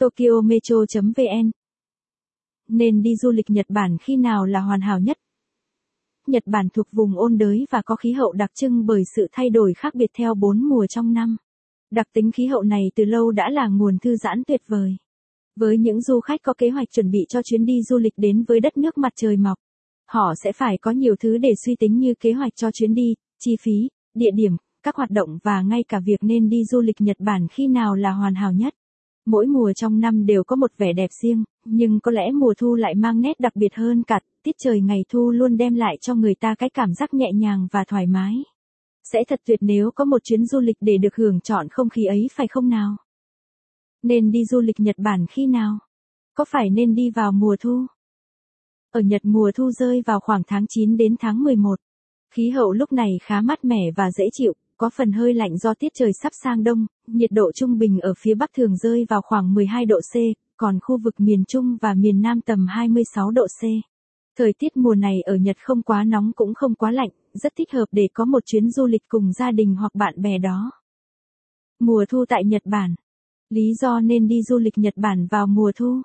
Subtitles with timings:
[0.00, 1.50] Tokyo Metro.vn
[2.68, 5.18] Nên đi du lịch Nhật Bản khi nào là hoàn hảo nhất?
[6.26, 9.50] Nhật Bản thuộc vùng ôn đới và có khí hậu đặc trưng bởi sự thay
[9.50, 11.36] đổi khác biệt theo bốn mùa trong năm.
[11.90, 14.96] Đặc tính khí hậu này từ lâu đã là nguồn thư giãn tuyệt vời.
[15.56, 18.44] Với những du khách có kế hoạch chuẩn bị cho chuyến đi du lịch đến
[18.48, 19.58] với đất nước mặt trời mọc,
[20.06, 23.14] họ sẽ phải có nhiều thứ để suy tính như kế hoạch cho chuyến đi,
[23.38, 27.00] chi phí, địa điểm, các hoạt động và ngay cả việc nên đi du lịch
[27.00, 28.74] Nhật Bản khi nào là hoàn hảo nhất.
[29.26, 32.74] Mỗi mùa trong năm đều có một vẻ đẹp riêng, nhưng có lẽ mùa thu
[32.74, 36.14] lại mang nét đặc biệt hơn cả, tiết trời ngày thu luôn đem lại cho
[36.14, 38.34] người ta cái cảm giác nhẹ nhàng và thoải mái.
[39.12, 42.04] Sẽ thật tuyệt nếu có một chuyến du lịch để được hưởng chọn không khí
[42.04, 42.96] ấy phải không nào?
[44.02, 45.78] Nên đi du lịch Nhật Bản khi nào?
[46.34, 47.86] Có phải nên đi vào mùa thu?
[48.90, 51.80] Ở Nhật mùa thu rơi vào khoảng tháng 9 đến tháng 11.
[52.34, 55.74] Khí hậu lúc này khá mát mẻ và dễ chịu, có phần hơi lạnh do
[55.74, 59.22] tiết trời sắp sang đông, nhiệt độ trung bình ở phía Bắc thường rơi vào
[59.22, 60.14] khoảng 12 độ C,
[60.56, 63.62] còn khu vực miền Trung và miền Nam tầm 26 độ C.
[64.38, 67.72] Thời tiết mùa này ở Nhật không quá nóng cũng không quá lạnh, rất thích
[67.72, 70.70] hợp để có một chuyến du lịch cùng gia đình hoặc bạn bè đó.
[71.80, 72.94] Mùa thu tại Nhật Bản.
[73.50, 76.02] Lý do nên đi du lịch Nhật Bản vào mùa thu.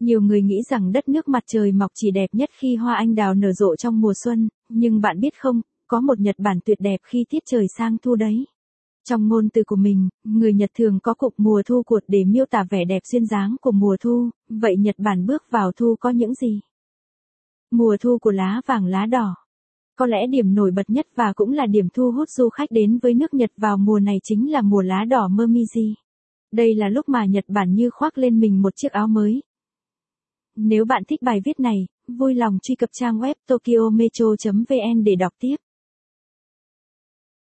[0.00, 3.14] Nhiều người nghĩ rằng đất nước mặt trời mọc chỉ đẹp nhất khi hoa anh
[3.14, 5.60] đào nở rộ trong mùa xuân, nhưng bạn biết không,
[5.92, 8.46] có một Nhật Bản tuyệt đẹp khi tiết trời sang thu đấy.
[9.08, 12.44] Trong ngôn từ của mình, người Nhật thường có cục mùa thu cuột để miêu
[12.46, 16.10] tả vẻ đẹp duyên dáng của mùa thu, vậy Nhật Bản bước vào thu có
[16.10, 16.60] những gì?
[17.70, 19.34] Mùa thu của lá vàng lá đỏ.
[19.96, 22.98] Có lẽ điểm nổi bật nhất và cũng là điểm thu hút du khách đến
[22.98, 25.94] với nước Nhật vào mùa này chính là mùa lá đỏ Momiji.
[26.52, 29.42] Đây là lúc mà Nhật Bản như khoác lên mình một chiếc áo mới.
[30.56, 35.32] Nếu bạn thích bài viết này, vui lòng truy cập trang web tokyometro.vn để đọc
[35.40, 35.56] tiếp.